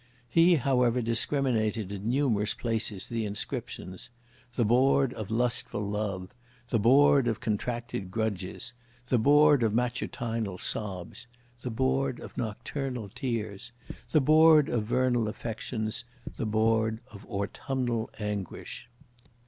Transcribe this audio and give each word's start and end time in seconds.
He 0.29 0.55
however 0.55 0.99
discriminated 1.03 1.91
in 1.91 2.09
numerous 2.09 2.55
places 2.55 3.07
the 3.07 3.23
inscriptions: 3.23 4.09
The 4.55 4.65
Board 4.65 5.13
of 5.13 5.29
Lustful 5.29 5.87
Love; 5.87 6.33
the 6.69 6.79
Board 6.79 7.27
of 7.27 7.39
contracted 7.39 8.09
grudges; 8.09 8.73
The 9.09 9.19
Board 9.19 9.61
of 9.61 9.75
Matutinal 9.75 10.57
sobs; 10.57 11.27
the 11.61 11.69
Board 11.69 12.19
of 12.19 12.35
nocturnal 12.35 13.09
tears; 13.09 13.71
the 14.09 14.21
Board 14.21 14.69
of 14.69 14.85
vernal 14.85 15.27
affections; 15.27 16.03
and 16.25 16.33
the 16.35 16.45
Board 16.47 17.01
of 17.13 17.23
autumnal 17.27 18.09
anguish. 18.17 18.89